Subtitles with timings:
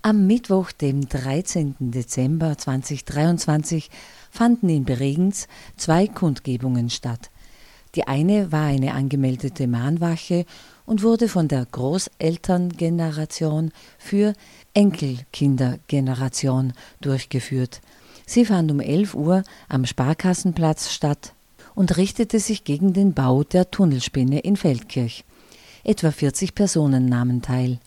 [0.00, 1.74] Am Mittwoch, dem 13.
[1.80, 3.90] Dezember 2023,
[4.30, 7.30] fanden in Bregenz zwei Kundgebungen statt.
[7.96, 10.44] Die eine war eine angemeldete Mahnwache
[10.86, 14.34] und wurde von der Großelterngeneration für
[14.72, 17.80] Enkelkindergeneration durchgeführt.
[18.24, 21.32] Sie fand um 11 Uhr am Sparkassenplatz statt
[21.74, 25.24] und richtete sich gegen den Bau der Tunnelspinne in Feldkirch.
[25.82, 27.80] Etwa 40 Personen nahmen teil.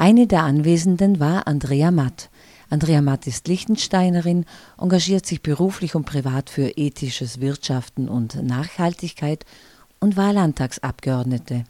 [0.00, 2.30] Eine der Anwesenden war Andrea Matt.
[2.70, 4.44] Andrea Matt ist Liechtensteinerin,
[4.80, 9.44] engagiert sich beruflich und privat für ethisches Wirtschaften und Nachhaltigkeit
[9.98, 11.64] und war Landtagsabgeordnete.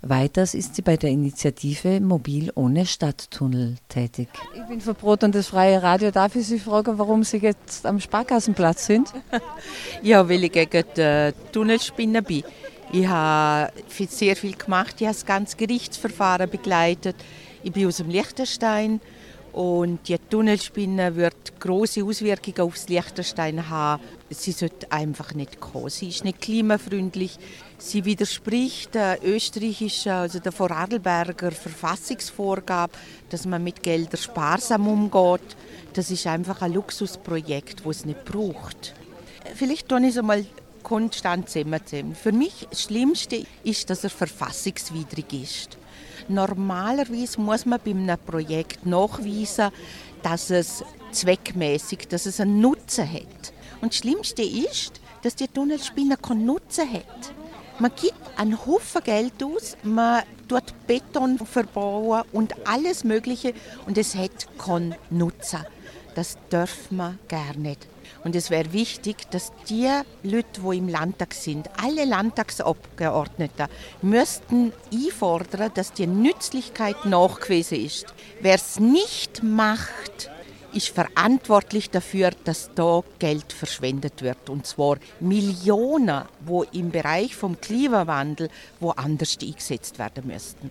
[0.00, 4.28] Weiters ist sie bei der Initiative Mobil ohne Stadttunnel tätig.
[4.56, 6.10] Ich bin für Brot und das freie Radio.
[6.10, 9.12] Darf ich Sie fragen, warum Sie jetzt am Sparkassenplatz sind?
[10.02, 12.44] ja, weil ich gegen die Tunnelspinne bin.
[12.92, 13.70] Ich habe
[14.08, 14.94] sehr viel gemacht.
[15.00, 17.16] Ich habe das ganze Gerichtsverfahren begleitet.
[17.64, 19.00] Ich bin aus dem Liechtenstein
[19.54, 24.02] und die Tunnelspinne wird große Auswirkungen aufs Liechtenstein haben.
[24.28, 25.88] Sie sollte einfach nicht kommen.
[25.88, 27.38] Sie ist nicht klimafreundlich.
[27.78, 32.92] Sie widerspricht der österreichischen, also der Vorarlberger Verfassungsvorgabe,
[33.30, 35.56] dass man mit Geldern sparsam umgeht.
[35.94, 38.92] Das ist einfach ein Luxusprojekt, das es nicht braucht.
[39.54, 40.44] Vielleicht tue ich es einmal
[40.82, 42.14] konstant zusammen.
[42.14, 45.78] Für mich das Schlimmste ist, dass er verfassungswidrig ist.
[46.28, 49.70] Normalerweise muss man bei einem Projekt nachweisen,
[50.22, 53.52] dass es zweckmäßig, dass es einen Nutzen hat.
[53.80, 57.32] Und das Schlimmste ist, dass die Tunnelspinne keinen Nutzen hat.
[57.78, 63.52] Man gibt einen Haufen Geld aus, man tut Beton verbauen und alles Mögliche
[63.86, 65.60] und es hat keinen Nutzen.
[66.14, 67.88] Das dürfen wir gar nicht.
[68.24, 69.90] Und es wäre wichtig, dass die
[70.22, 73.66] Leute, die im Landtag sind, alle Landtagsabgeordneten,
[74.02, 78.06] müssten einfordern, dass die Nützlichkeit nachgewiesen ist.
[78.40, 80.30] Wer es nicht macht,
[80.74, 84.50] ist verantwortlich dafür, dass da Geld verschwendet wird.
[84.50, 88.48] Und zwar Millionen, wo im Bereich vom Klimawandel
[88.80, 90.70] woanders eingesetzt werden müssten.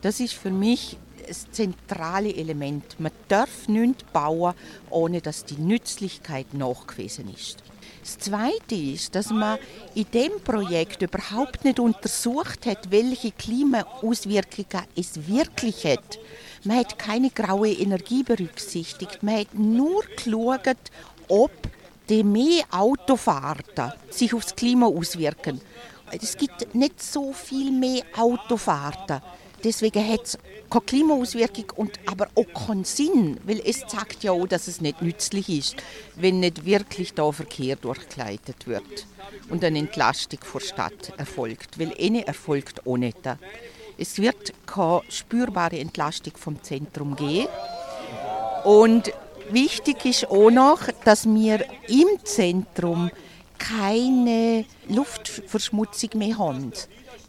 [0.00, 0.96] Das ist für mich
[1.32, 3.00] das zentrale Element.
[3.00, 4.52] Man darf nichts bauen,
[4.90, 7.62] ohne dass die Nützlichkeit nachgewiesen ist.
[8.02, 9.58] Das Zweite ist, dass man
[9.94, 16.18] in dem Projekt überhaupt nicht untersucht hat, welche Klimaauswirkungen es wirklich hat.
[16.64, 19.22] Man hat keine graue Energie berücksichtigt.
[19.22, 20.76] Man hat nur geschaut,
[21.28, 21.52] ob
[22.10, 25.62] die mehr Autofahrten sich aufs Klima auswirken.
[26.10, 29.22] Es gibt nicht so viel mehr Autofahrten.
[29.64, 30.38] Deswegen hat es
[30.70, 35.02] keine Klimaauswirkung und aber auch keinen Sinn, weil es sagt ja auch, dass es nicht
[35.02, 35.76] nützlich ist,
[36.16, 39.06] wenn nicht wirklich da Verkehr durchgeleitet wird
[39.50, 43.18] und eine Entlastung vor Stadt erfolgt, weil eine erfolgt auch nicht.
[43.98, 47.48] Es wird keine spürbare Entlastung vom Zentrum geben
[48.64, 49.12] und
[49.50, 53.10] wichtig ist auch noch, dass wir im Zentrum
[53.58, 56.72] keine Luftverschmutzung mehr haben.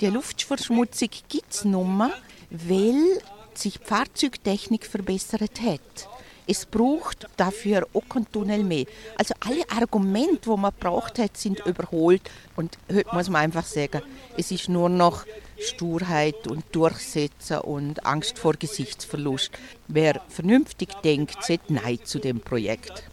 [0.03, 2.11] Die Luftverschmutzung gibt es nur,
[2.49, 3.21] weil
[3.53, 6.09] sich die Fahrzeugtechnik verbessert hat.
[6.45, 8.83] Es braucht dafür auch keinen Tunnel mehr.
[9.17, 12.21] Also alle Argumente, die man braucht hat, sind überholt.
[12.57, 14.01] Und heute muss man einfach sagen,
[14.35, 15.23] es ist nur noch
[15.57, 19.51] Sturheit und Durchsetzen und Angst vor Gesichtsverlust.
[19.87, 23.03] Wer vernünftig denkt, sagt Nein zu dem Projekt.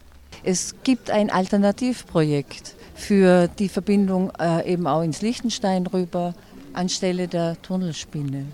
[0.43, 6.35] Es gibt ein Alternativprojekt für die Verbindung äh, eben auch ins Liechtenstein rüber
[6.73, 8.47] anstelle der Tunnelspinne?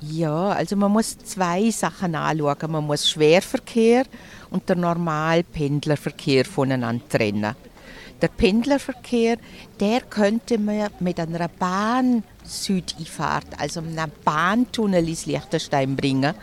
[0.00, 2.70] Ja, also man muss zwei Sachen anschauen.
[2.70, 4.04] Man muss Schwerverkehr
[4.50, 7.54] und der normale Pendlerverkehr voneinander trennen.
[8.22, 9.36] Der Pendlerverkehr,
[9.78, 16.34] der könnte man mit einer Bahn Südeinfahrt, also einem Bahntunnel ins Liechtenstein bringen.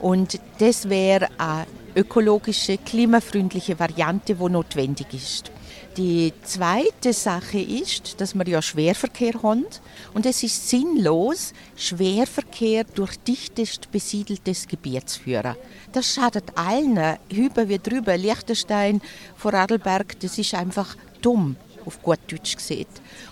[0.00, 1.66] Und das wäre eine
[1.96, 5.50] ökologische, klimafreundliche Variante, die notwendig ist.
[5.96, 9.64] Die zweite Sache ist, dass wir ja Schwerverkehr haben
[10.12, 15.56] und es ist sinnlos, Schwerverkehr durch dichtest besiedeltes Gebiet zu führen.
[15.92, 19.00] Das schadet allen, über wie drüber, Liechtenstein,
[19.36, 21.56] Vorarlberg, das ist einfach dumm
[21.86, 22.86] auf gut Deutsch gesehen.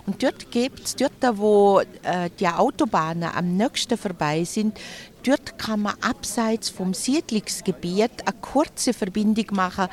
[0.06, 4.78] Und dort gibt es, dort wo äh, die Autobahnen am nächsten vorbei sind,
[5.24, 9.88] dort kann man abseits vom Siedlungsgebiet eine kurze Verbindung machen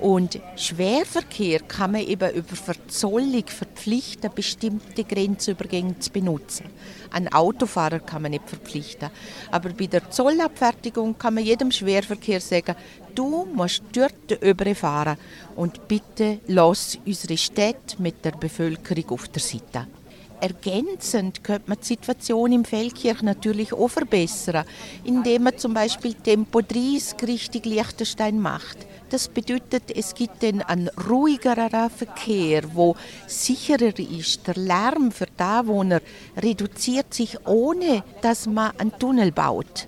[0.00, 6.66] und Schwerverkehr kann man eben über Verzollung verpflichten, bestimmte Grenzübergänge zu benutzen.
[7.10, 9.10] Ein Autofahrer kann man nicht verpflichten.
[9.50, 12.76] Aber bei der Zollabfertigung kann man jedem Schwerverkehr sagen,
[13.14, 15.18] du musst dort überfahren
[15.56, 19.86] und bitte lass unsere Städte mit der Bevölkerung auf der Seite.
[20.40, 24.64] ergänzend könnte man die Situation im Feldkirch natürlich auch verbessern,
[25.04, 28.86] indem man zum Beispiel Tempo 30 richtig Liechtenstein macht.
[29.10, 32.94] Das bedeutet, es gibt dann einen ruhigeren Verkehr, wo
[33.26, 34.46] sicherer ist.
[34.46, 36.00] Der Lärm für die Anwohner
[36.36, 39.86] reduziert sich, ohne dass man einen Tunnel baut.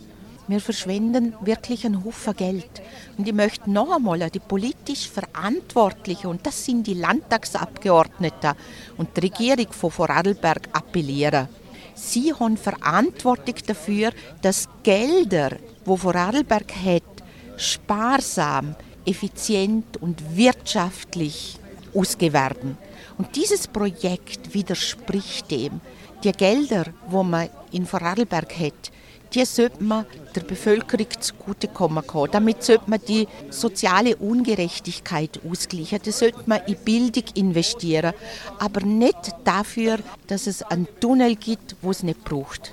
[0.49, 2.82] Wir verschwenden wirklich einen Haufen Geld.
[3.19, 8.55] Und ich möchte noch einmal die politisch Verantwortlichen, und das sind die Landtagsabgeordneten
[8.96, 11.49] und die Regierung von Vorarlberg, appellieren.
[11.94, 15.50] Sie haben Verantwortung dafür, dass Gelder,
[15.84, 17.02] wo Vorarlberg hat,
[17.58, 18.75] sparsam,
[19.05, 21.56] effizient und wirtschaftlich
[21.94, 22.76] ausgewerten.
[23.19, 25.81] Und dieses Projekt widerspricht dem.
[26.25, 28.91] Die Gelder, wo man in Vorarlberg hat,
[29.35, 32.32] die sollte man der Bevölkerung zugutekommen können.
[32.32, 36.00] Damit sollte man die soziale Ungerechtigkeit ausgleichen.
[36.05, 38.12] Das sollte man in Bildung investieren,
[38.58, 42.73] aber nicht dafür, dass es einen Tunnel gibt, wo es nicht braucht.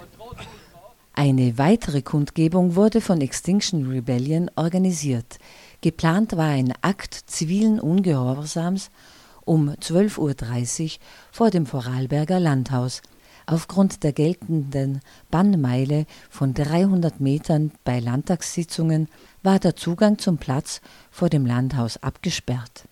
[1.13, 5.39] Eine weitere Kundgebung wurde von Extinction Rebellion organisiert.
[5.87, 8.89] Geplant war ein Akt zivilen Ungehorsams
[9.45, 10.89] um 12.30 Uhr
[11.31, 13.01] vor dem Vorarlberger Landhaus.
[13.45, 14.99] Aufgrund der geltenden
[15.31, 19.07] Bannmeile von 300 Metern bei Landtagssitzungen
[19.43, 22.83] war der Zugang zum Platz vor dem Landhaus abgesperrt.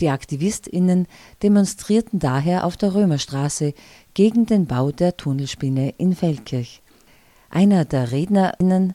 [0.00, 1.06] Die AktivistInnen
[1.42, 3.72] demonstrierten daher auf der Römerstraße
[4.12, 6.82] gegen den Bau der Tunnelspinne in Feldkirch.
[7.48, 8.92] Einer der RednerInnen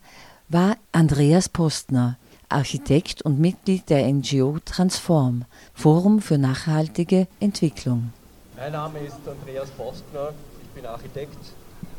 [0.47, 2.19] war Andreas Postner,
[2.49, 8.13] Architekt und Mitglied der NGO Transform, Forum für nachhaltige Entwicklung.
[8.55, 10.31] Mein Name ist Andreas Postner,
[10.73, 11.37] bin Architekt.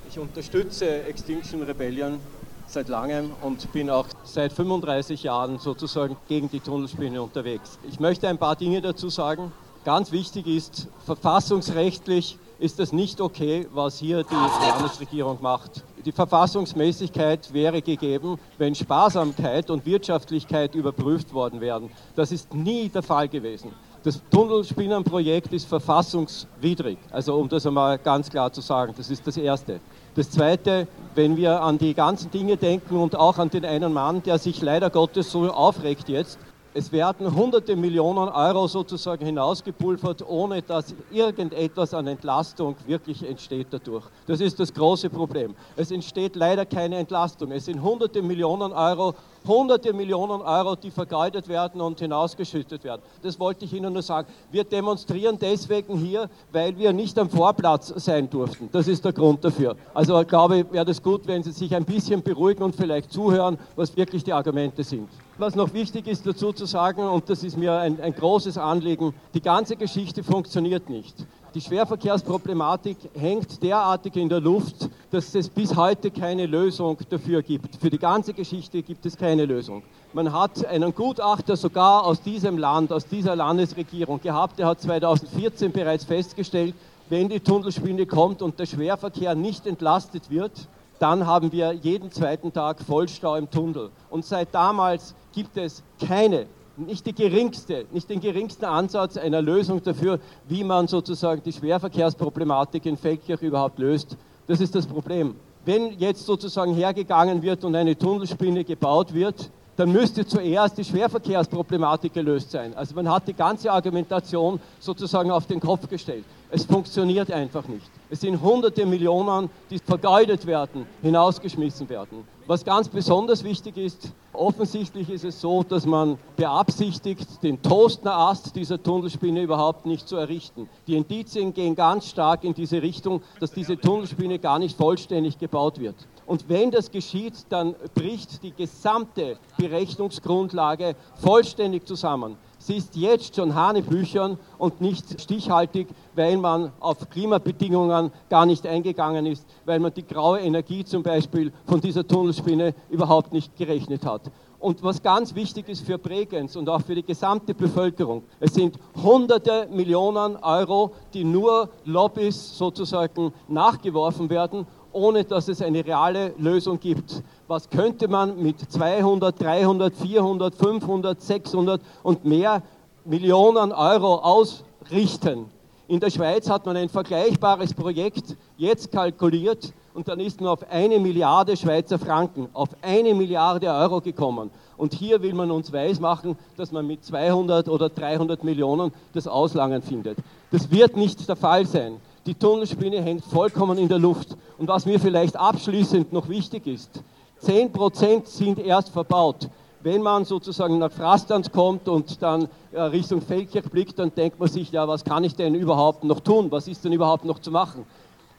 [0.09, 2.19] Ich unterstütze Extinction Rebellion
[2.67, 7.79] seit langem und bin auch seit 35 Jahren sozusagen gegen die Tunnelspinne unterwegs.
[7.87, 9.53] Ich möchte ein paar Dinge dazu sagen.
[9.85, 15.85] Ganz wichtig ist, verfassungsrechtlich ist es nicht okay, was hier die Landesregierung macht.
[16.05, 21.91] Die Verfassungsmäßigkeit wäre gegeben, wenn Sparsamkeit und Wirtschaftlichkeit überprüft worden wären.
[22.15, 23.73] Das ist nie der Fall gewesen.
[24.05, 26.99] Das Tunnelspinnenprojekt ist verfassungswidrig.
[27.11, 29.81] Also um das einmal ganz klar zu sagen, das ist das Erste.
[30.15, 34.23] Das Zweite, wenn wir an die ganzen Dinge denken und auch an den einen Mann,
[34.23, 36.39] der sich leider Gottes so aufregt jetzt,
[36.79, 44.05] es werden hunderte Millionen Euro sozusagen hinausgepulvert, ohne dass irgendetwas an Entlastung wirklich entsteht dadurch.
[44.29, 45.57] Das ist das große Problem.
[45.75, 47.51] Es entsteht leider keine Entlastung.
[47.51, 53.03] Es sind hunderte Millionen Euro, hunderte Millionen Euro, die vergeudet werden und hinausgeschüttet werden.
[53.23, 54.29] Das wollte ich Ihnen nur sagen.
[54.53, 58.69] Wir demonstrieren deswegen hier, weil wir nicht am Vorplatz sein durften.
[58.71, 59.75] Das ist der Grund dafür.
[59.95, 63.59] Also ich glaube, wäre das gut, wenn Sie sich ein bisschen beruhigen und vielleicht zuhören,
[63.75, 65.09] was wirklich die Argumente sind.
[65.41, 69.15] Was noch wichtig ist dazu zu sagen, und das ist mir ein, ein großes Anliegen,
[69.35, 71.15] die ganze Geschichte funktioniert nicht.
[71.55, 77.77] Die Schwerverkehrsproblematik hängt derartig in der Luft, dass es bis heute keine Lösung dafür gibt.
[77.77, 79.85] Für die ganze Geschichte gibt es keine Lösung.
[80.13, 85.71] Man hat einen Gutachter sogar aus diesem Land, aus dieser Landesregierung gehabt, der hat 2014
[85.71, 86.75] bereits festgestellt,
[87.11, 90.67] wenn die Tunnelspinne kommt und der Schwerverkehr nicht entlastet wird,
[90.99, 93.91] dann haben wir jeden zweiten Tag Vollstau im Tunnel.
[94.11, 96.47] Und seit damals gibt es keine,
[96.77, 102.87] nicht die geringste, nicht den geringsten Ansatz einer Lösung dafür, wie man sozusagen die Schwerverkehrsproblematik
[102.87, 104.17] in Feldkirch überhaupt löst.
[104.47, 105.35] Das ist das Problem.
[105.65, 112.13] Wenn jetzt sozusagen hergegangen wird und eine Tunnelspinne gebaut wird, dann müsste zuerst die Schwerverkehrsproblematik
[112.13, 112.75] gelöst sein.
[112.75, 116.25] Also man hat die ganze Argumentation sozusagen auf den Kopf gestellt.
[116.51, 117.91] Es funktioniert einfach nicht.
[118.09, 122.25] Es sind hunderte Millionen, die vergeudet werden, hinausgeschmissen werden.
[122.47, 128.83] Was ganz besonders wichtig ist, offensichtlich ist es so, dass man beabsichtigt, den Toastner-Ast dieser
[128.83, 130.71] Tunnelspinne überhaupt nicht zu errichten.
[130.87, 135.79] Die Indizien gehen ganz stark in diese Richtung, dass diese Tunnelspinne gar nicht vollständig gebaut
[135.79, 135.97] wird.
[136.25, 142.39] Und wenn das geschieht, dann bricht die gesamte Berechnungsgrundlage vollständig zusammen.
[142.59, 149.27] Sie ist jetzt schon Hanebüchern und nicht stichhaltig, weil man auf Klimabedingungen gar nicht eingegangen
[149.27, 154.23] ist, weil man die graue Energie zum Beispiel von dieser Tunnelspinne überhaupt nicht gerechnet hat.
[154.59, 158.77] Und was ganz wichtig ist für Bregenz und auch für die gesamte Bevölkerung, es sind
[159.03, 166.81] hunderte Millionen Euro, die nur Lobbys sozusagen nachgeworfen werden, ohne dass es eine reale Lösung
[166.81, 172.63] gibt was könnte man mit 200, 300, 400, 500, 600 und mehr
[173.05, 175.47] Millionen Euro ausrichten.
[175.89, 180.71] In der Schweiz hat man ein vergleichbares Projekt jetzt kalkuliert und dann ist man auf
[180.71, 184.51] eine Milliarde Schweizer Franken, auf eine Milliarde Euro gekommen.
[184.77, 189.81] Und hier will man uns weismachen, dass man mit 200 oder 300 Millionen das Auslangen
[189.81, 190.19] findet.
[190.53, 191.97] Das wird nicht der Fall sein.
[192.27, 194.37] Die Tunnelspinne hängt vollkommen in der Luft.
[194.59, 197.03] Und was mir vielleicht abschließend noch wichtig ist,
[197.43, 199.49] 10% sind erst verbaut.
[199.81, 204.49] Wenn man sozusagen nach Frastanz kommt und dann äh, Richtung Feldkirch blickt, dann denkt man
[204.49, 206.51] sich, ja, was kann ich denn überhaupt noch tun?
[206.51, 207.87] Was ist denn überhaupt noch zu machen?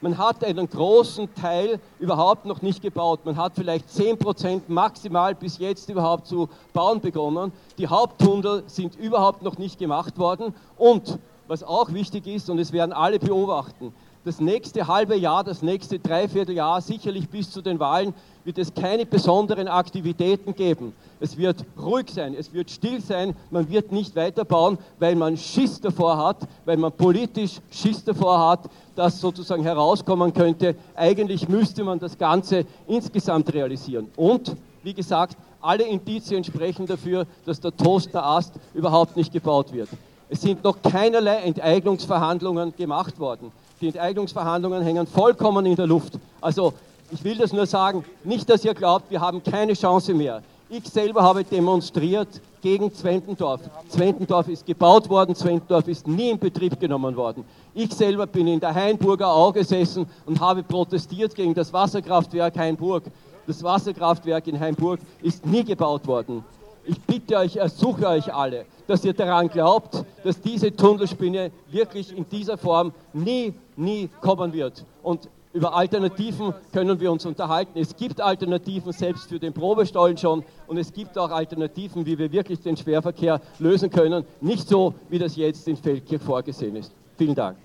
[0.01, 3.21] Man hat einen großen Teil überhaupt noch nicht gebaut.
[3.25, 7.51] Man hat vielleicht 10% maximal bis jetzt überhaupt zu bauen begonnen.
[7.77, 10.53] Die Haupttunnel sind überhaupt noch nicht gemacht worden.
[10.77, 13.93] Und was auch wichtig ist, und es werden alle beobachten,
[14.25, 19.05] das nächste halbe Jahr, das nächste Dreivierteljahr, sicherlich bis zu den Wahlen, wird es keine
[19.05, 20.93] besonderen Aktivitäten geben.
[21.19, 25.79] Es wird ruhig sein, es wird still sein, man wird nicht weiterbauen, weil man Schiss
[25.79, 31.99] davor hat, weil man politisch Schiss davor hat, dass sozusagen herauskommen könnte, eigentlich müsste man
[31.99, 34.09] das Ganze insgesamt realisieren.
[34.15, 39.89] Und, wie gesagt, alle Indizien sprechen dafür, dass der Toasterast überhaupt nicht gebaut wird.
[40.29, 43.51] Es sind noch keinerlei Enteignungsverhandlungen gemacht worden.
[43.81, 46.13] Die Enteignungsverhandlungen hängen vollkommen in der Luft.
[46.41, 46.73] Also
[47.11, 50.43] ich will das nur sagen, nicht, dass ihr glaubt, wir haben keine Chance mehr.
[50.69, 52.27] Ich selber habe demonstriert
[52.61, 53.61] gegen Zwentendorf.
[53.87, 57.45] Zwentendorf ist gebaut worden, Zwentendorf ist nie in Betrieb genommen worden.
[57.73, 63.03] Ich selber bin in der Hainburger Au gesessen und habe protestiert gegen das Wasserkraftwerk Hainburg.
[63.47, 66.43] Das Wasserkraftwerk in Hainburg ist nie gebaut worden.
[66.85, 72.27] Ich bitte euch, ersuche euch alle, dass ihr daran glaubt, dass diese Tunnelspinne wirklich in
[72.29, 74.85] dieser Form nie, nie kommen wird.
[75.03, 77.79] Und über Alternativen können wir uns unterhalten.
[77.79, 82.31] Es gibt Alternativen selbst für den Probestollen schon und es gibt auch Alternativen, wie wir
[82.31, 84.25] wirklich den Schwerverkehr lösen können.
[84.41, 86.91] Nicht so, wie das jetzt in Feldkirch vorgesehen ist.
[87.17, 87.57] Vielen Dank.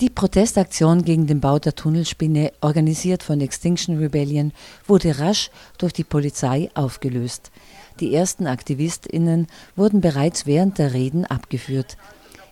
[0.00, 4.52] Die Protestaktion gegen den Bau der Tunnelspinne, organisiert von Extinction Rebellion,
[4.86, 7.50] wurde rasch durch die Polizei aufgelöst.
[8.00, 11.98] Die ersten AktivistInnen wurden bereits während der Reden abgeführt.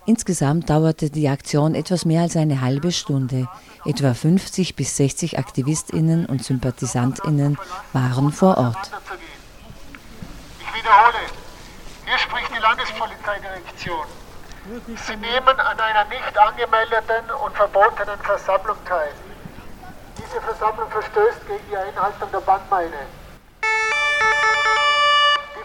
[0.05, 3.49] Insgesamt dauerte die Aktion etwas mehr als eine halbe Stunde.
[3.87, 7.59] Etwa 50 bis 60 Aktivistinnen und Sympathisantinnen
[7.95, 8.91] waren vor Ort.
[10.61, 11.25] Ich wiederhole,
[12.05, 14.07] hier spricht die Landespolizeidirektion.
[15.07, 19.13] Sie nehmen an einer nicht angemeldeten und verbotenen Versammlung teil.
[20.19, 23.18] Diese Versammlung verstößt gegen die Einhaltung der Bandmeine.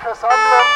[0.03, 0.67] Die Versammlung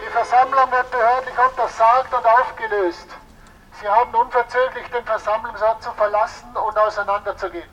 [0.00, 3.08] die Versammlung wird behördlich untersagt und aufgelöst.
[3.80, 7.68] Sie haben unverzüglich den Versammlungsort zu verlassen und auseinanderzugehen.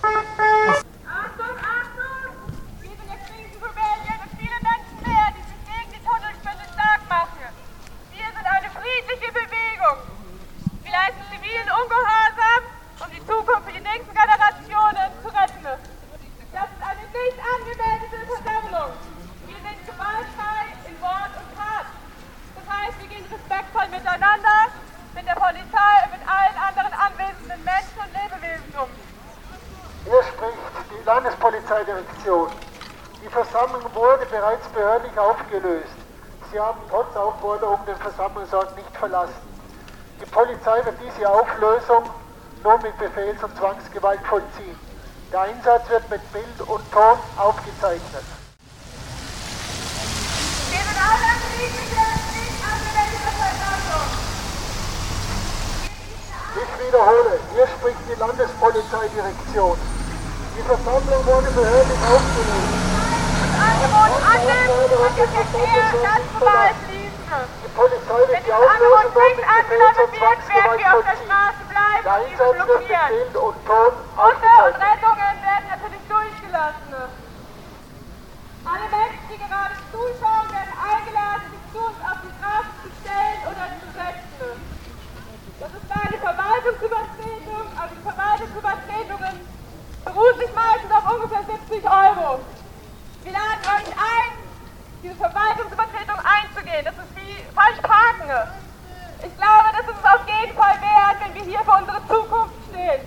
[0.00, 2.32] Achtung, Achtung!
[2.80, 7.02] Wir sind jetzt Frieden Rebellion und viele Menschen mehr, die sich gegen die Tunnelspinne stark
[7.10, 7.52] machen.
[8.10, 9.98] Wir sind eine friedliche Bewegung.
[10.80, 12.62] Wir leisten zivilen Ungehorsam,
[13.04, 15.66] um die Zukunft für die nächsten Generationen zu retten.
[16.52, 18.92] Das ist eine nicht angemeldete Versammlung.
[19.46, 21.86] Wir sind gewaltfrei in Wort und Tat.
[22.56, 24.72] Das heißt, wir gehen respektvoll miteinander,
[25.14, 28.90] mit der Polizei und mit allen anderen anwesenden Menschen und Lebewesen um.
[30.06, 31.02] Hier spricht die
[31.86, 32.48] Landespolizeidirektion.
[33.22, 35.94] Die Versammlung wurde bereits behördlich aufgelöst.
[36.52, 39.34] Sie haben trotz Aufforderung den Versammlungsort nicht verlassen.
[40.20, 42.04] Die Polizei wird diese Auflösung
[42.62, 44.78] nur mit Befehls- und Zwangsgewalt vollziehen.
[45.32, 48.24] Der Einsatz wird mit Bild und Ton aufgezeichnet.
[56.56, 59.95] Ich wiederhole, hier spricht die Landespolizeidirektion.
[60.56, 62.76] Die Versammlung wurde behördlich aufgelöst.
[63.60, 67.44] Angebot annimmt und den Verkehr ganz normal fließen.
[67.60, 71.16] Die Polizei Wenn wird die dieses Angebot nicht angenommen wird, werden wir auf der.
[71.20, 73.08] Straße bleiben Der und diese wird blockieren.
[73.12, 73.56] Bild und.
[74.80, 76.92] Rettungen werden natürlich durchgelassen.
[78.64, 83.40] Alle Menschen, die gerade zuschauen, werden eingeladen, sich zu uns auf die Straße zu stellen
[83.44, 84.56] oder zu setzen.
[85.60, 89.36] Das ist eine Verwaltungsübertretung, also die Verwaltungsübertretungen
[90.06, 92.40] beruhen sich meistens auf ungefähr 70 Euro.
[93.24, 94.30] Wir laden euch ein,
[95.02, 96.84] diese Verwaltungsübertretung einzugehen.
[96.86, 98.30] Das ist wie falsch parken.
[99.26, 102.54] Ich glaube, das ist es auf jeden Fall wert, wenn wir hier für unsere Zukunft
[102.70, 103.02] stehen.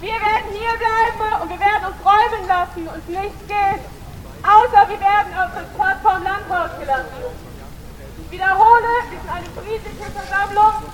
[0.00, 3.82] Wir werden hier bleiben und wir werden uns räumen lassen und nichts geht.
[4.44, 7.20] Außer wir werden auf das Plattform Landhaus gelassen.
[8.19, 10.86] Ich wiederhole, wir sind eine friedliche Versammlung.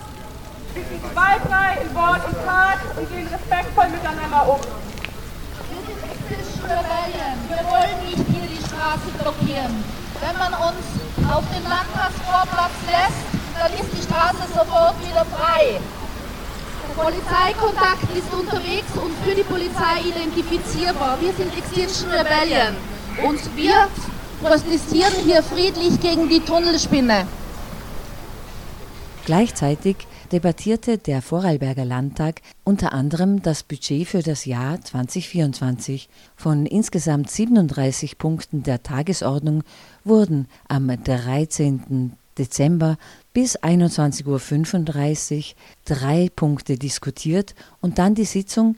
[0.73, 4.61] Wir sind gewaltfrei in Wort und Tat und gehen respektvoll miteinander um.
[4.61, 7.37] Wir sind Extinction Rebellion.
[7.49, 9.85] Wir wollen nicht hier die Straße blockieren.
[10.21, 10.85] Wenn man uns
[11.28, 13.25] auf den Landtagsvorplatz lässt,
[13.61, 15.81] dann ist die Straße sofort wieder frei.
[16.97, 21.19] Polizeikontakt ist unterwegs und für die Polizei identifizierbar.
[21.21, 22.76] Wir sind Extinction Rebellion
[23.23, 23.88] und wir
[24.40, 27.26] protestieren hier friedlich gegen die Tunnelspinne.
[29.25, 29.97] Gleichzeitig
[30.31, 36.09] debattierte der Vorarlberger Landtag unter anderem das Budget für das Jahr 2024.
[36.37, 39.62] Von insgesamt 37 Punkten der Tagesordnung
[40.05, 42.12] wurden am 13.
[42.38, 42.99] Dezember
[43.33, 48.76] bis 21.35 Uhr drei Punkte diskutiert und dann die Sitzung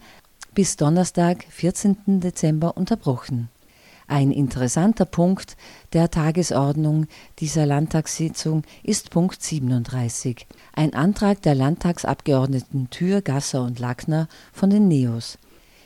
[0.54, 2.20] bis Donnerstag, 14.
[2.20, 3.48] Dezember unterbrochen.
[4.10, 5.58] Ein interessanter Punkt
[5.92, 7.08] der Tagesordnung
[7.40, 14.88] dieser Landtagssitzung ist Punkt 37, ein Antrag der Landtagsabgeordneten Thür, Gasser und Lackner von den
[14.88, 15.36] NEOS.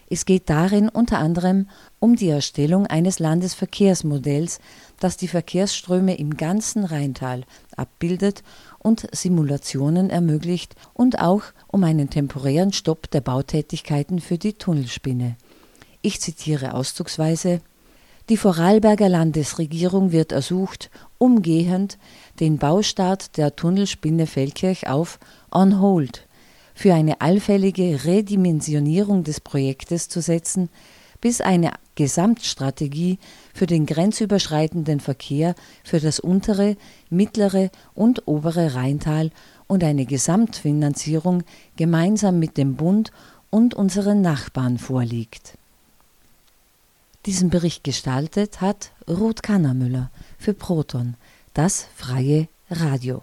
[0.08, 4.60] Es geht darin unter anderem um die Erstellung eines Landesverkehrsmodells,
[5.00, 7.42] das die Verkehrsströme im ganzen Rheintal
[7.76, 8.44] abbildet
[8.78, 15.36] und Simulationen ermöglicht und auch um einen temporären Stopp der Bautätigkeiten für die Tunnelspinne.
[16.02, 17.62] Ich zitiere auszugsweise
[18.32, 21.98] die Vorarlberger Landesregierung wird ersucht, umgehend
[22.40, 25.18] den Baustart der Tunnelspinne Feldkirch auf
[25.50, 26.26] On Hold
[26.72, 30.70] für eine allfällige Redimensionierung des Projektes zu setzen,
[31.20, 33.18] bis eine Gesamtstrategie
[33.52, 36.78] für den grenzüberschreitenden Verkehr für das untere,
[37.10, 39.30] mittlere und obere Rheintal
[39.66, 41.42] und eine Gesamtfinanzierung
[41.76, 43.12] gemeinsam mit dem Bund
[43.50, 45.58] und unseren Nachbarn vorliegt
[47.26, 51.14] diesen Bericht gestaltet hat Ruth Kannermüller für Proton,
[51.54, 53.22] das freie Radio.